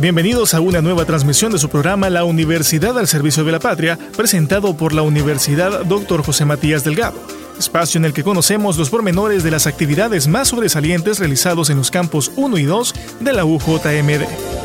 [0.00, 3.98] Bienvenidos a una nueva transmisión de su programa La Universidad al Servicio de la Patria,
[4.16, 6.24] presentado por la Universidad Dr.
[6.24, 7.20] José Matías Delgado,
[7.58, 11.90] espacio en el que conocemos los pormenores de las actividades más sobresalientes realizados en los
[11.90, 14.59] campos 1 y 2 de la UJMD.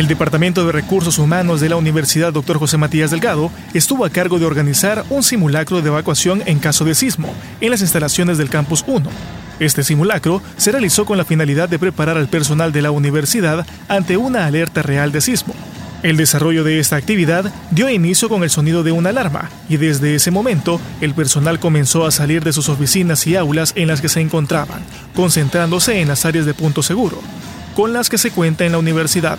[0.00, 2.56] El Departamento de Recursos Humanos de la Universidad Dr.
[2.58, 6.94] José Matías Delgado estuvo a cargo de organizar un simulacro de evacuación en caso de
[6.94, 9.10] sismo en las instalaciones del Campus 1.
[9.58, 14.16] Este simulacro se realizó con la finalidad de preparar al personal de la universidad ante
[14.16, 15.54] una alerta real de sismo.
[16.02, 20.14] El desarrollo de esta actividad dio inicio con el sonido de una alarma y desde
[20.14, 24.08] ese momento el personal comenzó a salir de sus oficinas y aulas en las que
[24.08, 24.80] se encontraban,
[25.14, 27.20] concentrándose en las áreas de punto seguro,
[27.76, 29.38] con las que se cuenta en la universidad.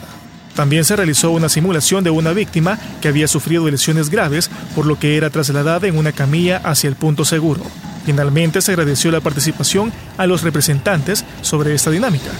[0.55, 4.99] También se realizó una simulación de una víctima que había sufrido lesiones graves, por lo
[4.99, 7.61] que era trasladada en una camilla hacia el punto seguro.
[8.05, 12.31] Finalmente se agradeció la participación a los representantes sobre esta dinámica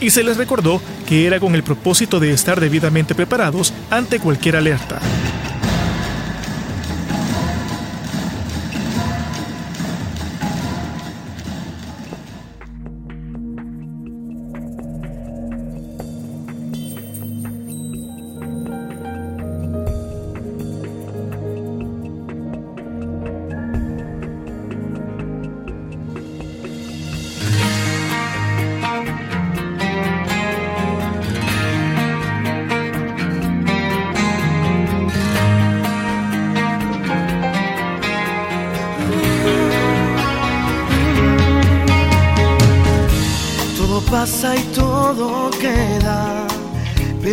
[0.00, 4.56] y se les recordó que era con el propósito de estar debidamente preparados ante cualquier
[4.56, 4.98] alerta.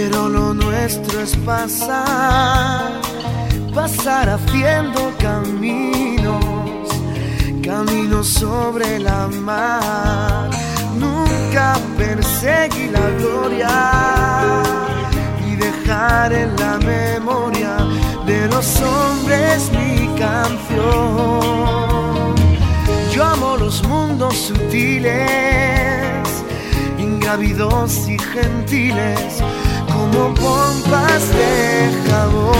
[0.09, 3.01] Pero lo nuestro es pasar,
[3.73, 6.87] pasar haciendo caminos,
[7.61, 10.49] caminos sobre la mar.
[10.97, 14.63] Nunca perseguí la gloria
[15.45, 17.75] y dejar en la memoria
[18.25, 21.45] de los hombres mi canción.
[23.11, 25.27] Yo amo los mundos sutiles
[28.07, 29.43] y gentiles
[30.11, 32.57] como pompas de jabón.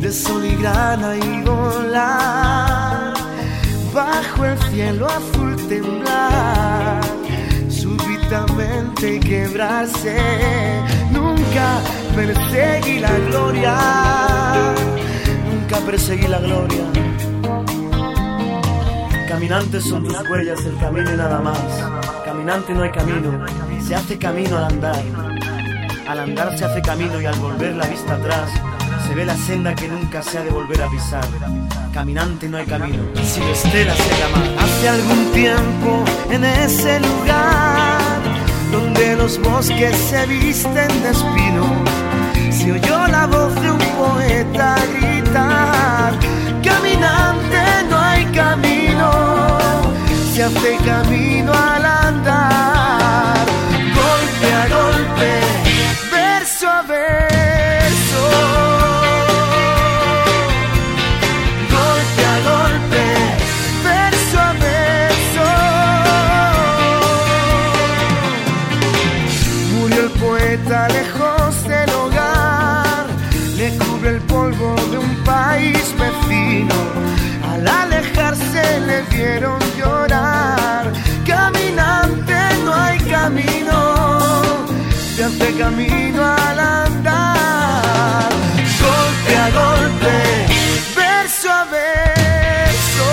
[0.00, 3.14] De sol y grana y volar
[3.94, 6.33] bajo el cielo azul temblar,
[9.20, 10.16] quebrarse.
[11.10, 11.80] Nunca
[12.14, 13.76] perseguí la gloria,
[15.50, 16.84] nunca perseguí la gloria.
[19.28, 21.58] Caminantes son tus huellas, el camino y nada más.
[22.24, 23.46] Caminante no hay camino,
[23.86, 25.02] se hace camino al andar.
[26.08, 28.50] Al andar se hace camino y al volver la vista atrás
[29.06, 31.24] se ve la senda que nunca se ha de volver a pisar.
[31.92, 34.62] Caminante no hay camino, sin estelas se llama.
[34.62, 37.93] Hace algún tiempo en ese lugar
[38.74, 41.64] donde los bosques se visten de espino,
[42.50, 46.12] se oyó la voz de un poeta gritar:
[46.62, 49.10] Caminante no hay camino,
[50.32, 51.83] se hace camino andar,
[85.58, 88.28] camino al andar,
[88.80, 90.14] golpe a golpe,
[90.96, 93.06] verso a verso,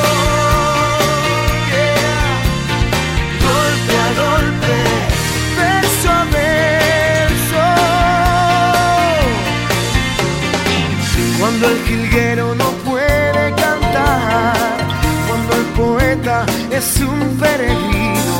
[3.48, 4.78] golpe a golpe,
[5.58, 7.64] verso a verso.
[11.40, 14.56] Cuando el jilguero no puede cantar,
[15.28, 18.40] cuando el poeta es un peregrino,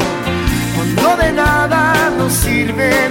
[0.76, 3.10] cuando de nada nos sirve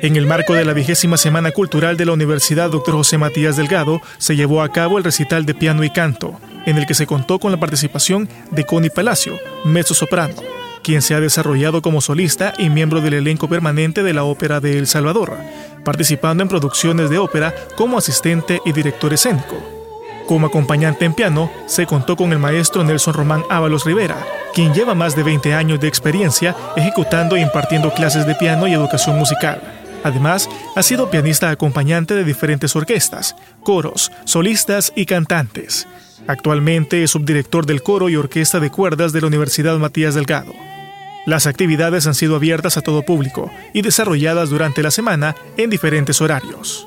[0.00, 2.94] En el marco de la vigésima Semana Cultural de la Universidad Dr.
[2.94, 6.86] José Matías Delgado, se llevó a cabo el recital de piano y canto, en el
[6.86, 10.34] que se contó con la participación de Connie Palacio, mezzo soprano,
[10.84, 14.78] quien se ha desarrollado como solista y miembro del elenco permanente de la Ópera de
[14.78, 15.36] El Salvador,
[15.84, 19.56] participando en producciones de ópera como asistente y director escénico.
[20.28, 24.24] Como acompañante en piano, se contó con el maestro Nelson Román Ábalos Rivera,
[24.54, 28.74] quien lleva más de 20 años de experiencia ejecutando e impartiendo clases de piano y
[28.74, 29.77] educación musical.
[30.04, 35.86] Además, ha sido pianista acompañante de diferentes orquestas, coros, solistas y cantantes.
[36.26, 40.52] Actualmente es subdirector del coro y orquesta de cuerdas de la Universidad Matías Delgado.
[41.26, 46.20] Las actividades han sido abiertas a todo público y desarrolladas durante la semana en diferentes
[46.20, 46.86] horarios.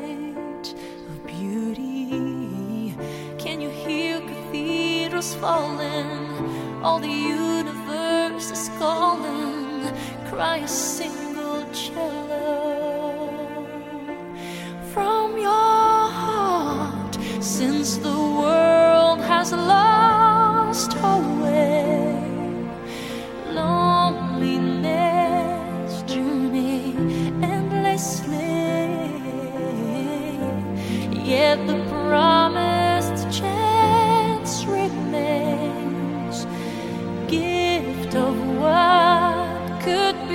[1.10, 2.96] of beauty.
[3.40, 6.84] Can you hear cathedrals falling?
[6.84, 9.92] All the universe is calling.
[10.30, 13.66] Cry a single cello
[14.94, 20.03] from your heart since the world has lost.
[38.16, 40.33] of what could be.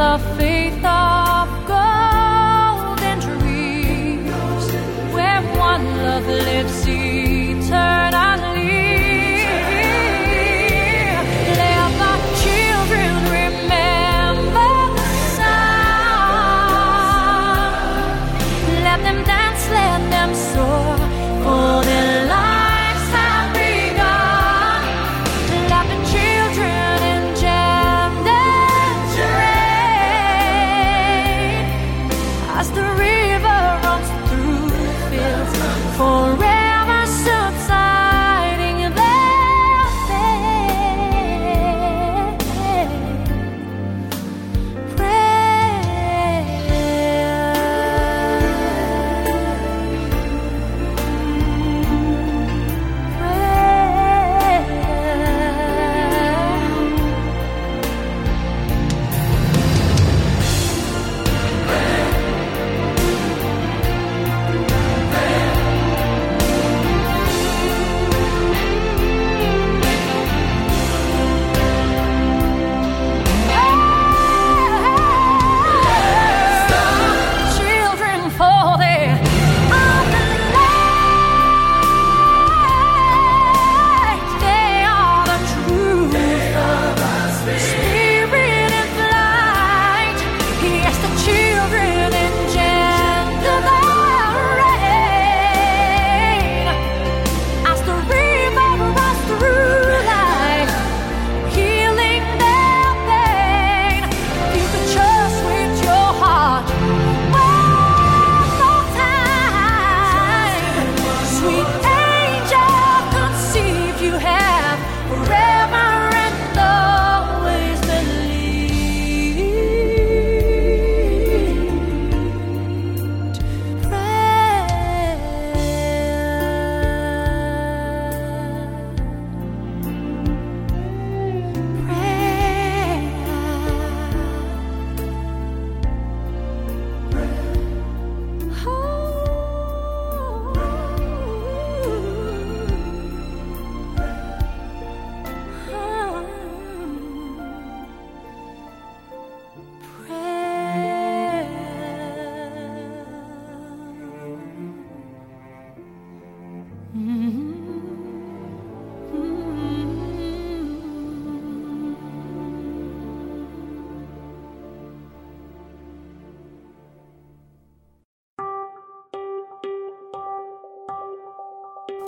[0.00, 0.39] love.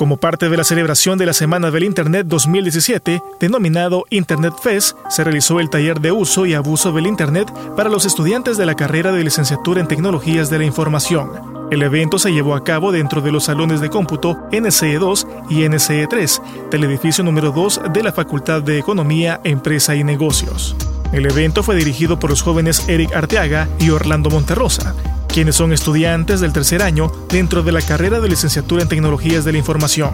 [0.02, 5.22] Como parte de la celebración de la Semana del Internet 2017, denominado Internet Fest, se
[5.22, 9.12] realizó el taller de uso y abuso del Internet para los estudiantes de la carrera
[9.12, 11.30] de licenciatura en Tecnologías de la Información.
[11.70, 16.68] El evento se llevó a cabo dentro de los salones de cómputo NCE2 y NCE3
[16.72, 20.74] del edificio número 2 de la Facultad de Economía, Empresa y Negocios.
[21.12, 24.96] El evento fue dirigido por los jóvenes Eric Arteaga y Orlando Monterrosa,
[25.32, 29.52] quienes son estudiantes del tercer año dentro de la carrera de licenciatura en Tecnologías de
[29.52, 30.10] la Información.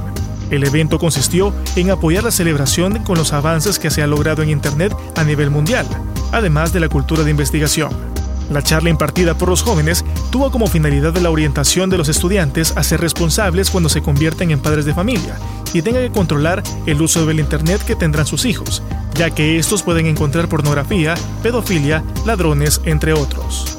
[0.50, 4.50] El evento consistió en apoyar la celebración con los avances que se ha logrado en
[4.50, 5.86] Internet a nivel mundial,
[6.30, 7.90] además de la cultura de investigación.
[8.50, 12.84] La charla impartida por los jóvenes tuvo como finalidad la orientación de los estudiantes a
[12.84, 15.36] ser responsables cuando se convierten en padres de familia
[15.74, 18.84] y tengan que controlar el uso del Internet que tendrán sus hijos,
[19.16, 23.77] ya que estos pueden encontrar pornografía, pedofilia, ladrones, entre otros.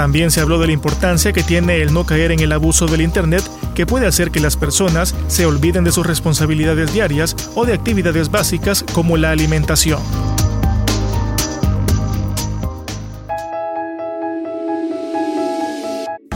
[0.00, 3.02] También se habló de la importancia que tiene el no caer en el abuso del
[3.02, 3.42] Internet
[3.74, 8.30] que puede hacer que las personas se olviden de sus responsabilidades diarias o de actividades
[8.30, 10.00] básicas como la alimentación.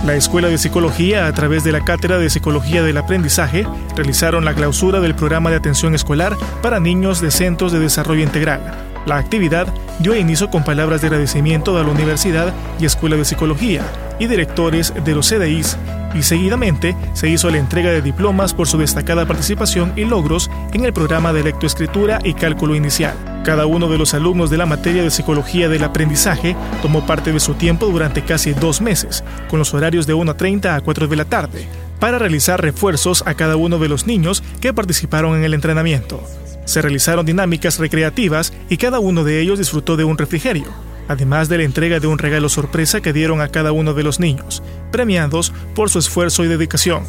[0.04, 3.66] La Escuela de Psicología, a través de la Cátedra de Psicología del Aprendizaje,
[3.97, 8.93] realizaron la clausura del programa de atención escolar para niños de centros de desarrollo integral.
[9.06, 9.66] La actividad
[9.99, 13.82] dio inicio con palabras de agradecimiento a la Universidad y Escuela de Psicología
[14.18, 15.76] y directores de los CDIs
[16.14, 20.84] y seguidamente se hizo la entrega de diplomas por su destacada participación y logros en
[20.84, 23.14] el programa de lectoescritura y cálculo inicial.
[23.44, 27.40] Cada uno de los alumnos de la materia de psicología del aprendizaje tomó parte de
[27.40, 31.26] su tiempo durante casi dos meses, con los horarios de 1.30 a 4 de la
[31.26, 31.68] tarde,
[32.00, 36.23] para realizar refuerzos a cada uno de los niños que participaron en el entrenamiento.
[36.64, 40.66] Se realizaron dinámicas recreativas y cada uno de ellos disfrutó de un refrigerio,
[41.09, 44.21] además de la entrega de un regalo sorpresa que dieron a cada uno de los
[44.21, 47.04] niños, premiados por su esfuerzo y dedicación,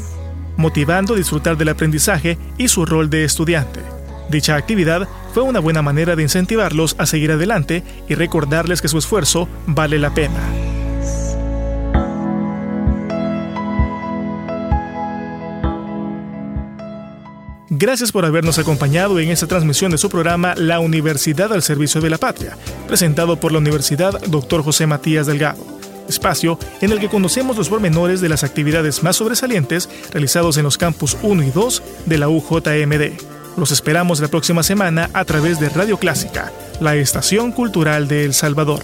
[0.58, 3.82] motivando disfrutar del aprendizaje y su rol de estudiante.
[4.30, 8.98] Dicha actividad fue una buena manera de incentivarlos a seguir adelante y recordarles que su
[8.98, 10.40] esfuerzo vale la pena.
[17.78, 22.10] Gracias por habernos acompañado en esta transmisión de su programa La Universidad al Servicio de
[22.10, 24.64] la Patria, presentado por la Universidad Dr.
[24.64, 25.62] José Matías Delgado.
[26.08, 30.78] Espacio en el que conocemos los pormenores de las actividades más sobresalientes realizados en los
[30.78, 33.58] campus 1 y 2 de la UJMD.
[33.58, 38.34] Los esperamos la próxima semana a través de Radio Clásica, la estación cultural de El
[38.34, 38.84] Salvador.